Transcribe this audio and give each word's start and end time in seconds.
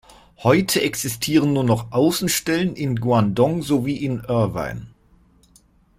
Heute 0.39 0.81
existieren 0.81 1.53
nur 1.53 1.63
noch 1.63 1.91
Außenstellen 1.91 2.75
in 2.75 2.95
Guangdong 2.95 3.61
sowie 3.61 3.97
in 4.03 4.23
Irvine. 4.27 4.87